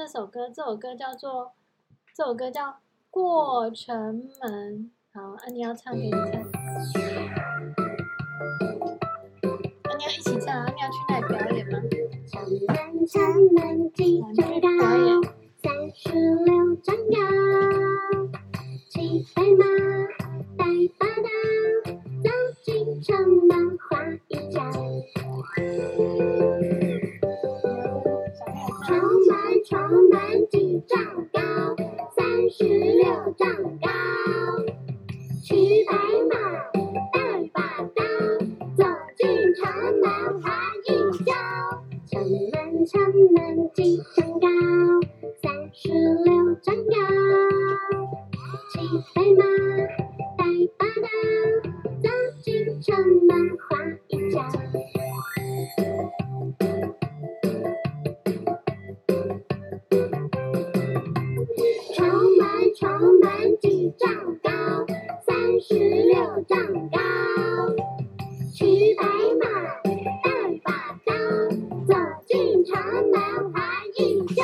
[0.00, 1.52] 这首歌，这首歌叫做，
[2.16, 2.68] 这首歌叫
[3.10, 3.94] 《过城
[4.40, 4.90] 门》。
[5.12, 6.40] 好，啊，你要唱给你看。
[6.40, 6.40] 啊，
[9.98, 10.72] 你要一起唱啊？
[10.74, 11.78] 你要去那里表演吗？
[12.26, 13.20] 城门，城
[13.52, 15.20] 门几丈高？
[15.62, 16.08] 三十
[16.46, 17.10] 六丈高。
[18.88, 19.66] 骑白马，
[20.56, 20.64] 带
[20.98, 21.28] 把刀，
[22.22, 22.30] 走
[22.62, 23.12] 进城
[29.90, 31.02] 城门几丈
[31.32, 31.40] 高？
[32.16, 33.48] 三十六丈
[33.80, 33.88] 高。
[35.42, 35.92] 骑白
[36.30, 36.36] 马，
[37.12, 37.18] 带
[37.52, 37.60] 把
[37.96, 38.04] 刀，
[38.76, 38.84] 走
[39.16, 39.26] 进
[39.56, 39.68] 城
[39.98, 40.52] 门滑
[40.86, 40.88] 一
[41.24, 41.34] 跤。
[42.06, 42.22] 城
[42.52, 44.46] 门，城门几丈高？
[45.42, 45.88] 三十
[46.24, 46.72] 六丈
[66.48, 66.58] 长
[66.90, 66.98] 高。
[68.52, 69.04] 骑白
[69.40, 69.44] 马，
[70.22, 70.30] 带
[70.62, 70.72] 把
[71.04, 71.14] 刀，
[71.86, 71.94] 走
[72.26, 72.76] 进城
[73.10, 73.60] 门画
[73.96, 74.42] 一跤。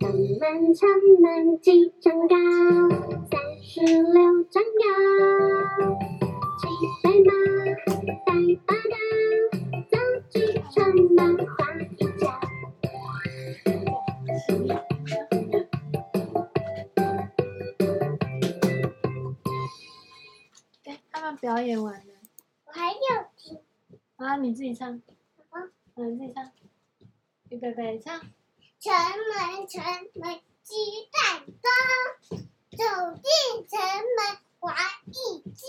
[0.00, 0.88] 城门，城
[1.20, 2.34] 门几丈高？
[3.30, 5.37] 三十六丈高。
[21.18, 22.14] 他们表演完了。
[22.64, 23.60] 我还要听。
[24.14, 24.88] 啊，你自己唱。
[25.50, 25.72] 嗯。
[25.96, 26.52] 嗯，你自己唱。
[27.48, 28.20] 预备备，唱。
[28.20, 29.82] 城门，城
[30.14, 30.76] 门几
[31.10, 31.68] 丈高？
[32.30, 32.84] 走
[33.16, 35.66] 进城门画一跤。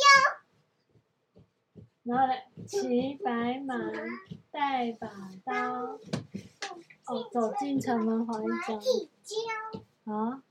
[2.03, 2.33] 然后呢，
[2.67, 3.75] 骑白马，
[4.51, 5.09] 带把
[5.43, 5.53] 刀。
[7.07, 8.45] 哦，走进城门画一
[9.23, 10.13] 跤。
[10.13, 10.43] 啊。